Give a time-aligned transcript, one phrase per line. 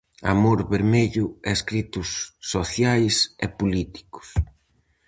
[0.33, 2.09] Amor vermello e escritos
[2.53, 3.15] sociais
[3.45, 4.27] e políticos.